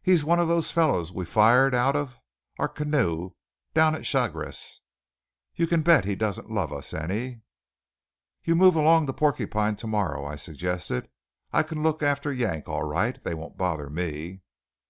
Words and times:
"He's 0.00 0.24
one 0.24 0.38
of 0.40 0.48
those 0.48 0.70
fellows 0.70 1.12
we 1.12 1.26
fired 1.26 1.74
out 1.74 1.94
of 1.94 2.18
our 2.58 2.68
canoe 2.68 3.32
down 3.74 3.94
at 3.94 4.06
Chagres. 4.06 4.80
You 5.56 5.66
can 5.66 5.82
bet 5.82 6.06
he 6.06 6.14
doesn't 6.14 6.50
love 6.50 6.72
us 6.72 6.94
any!" 6.94 7.42
"You 8.44 8.54
move 8.56 8.76
along 8.76 9.08
to 9.08 9.12
Porcupine 9.12 9.76
to 9.76 9.86
morrow," 9.86 10.24
I 10.24 10.36
suggested. 10.36 11.10
"I 11.52 11.64
can 11.64 11.82
look 11.82 12.02
after 12.02 12.32
Yank 12.32 12.66
all 12.66 12.84
right. 12.88 13.22
They 13.24 13.34
won't 13.34 13.58
bother 13.58 13.90
me." 13.90 14.40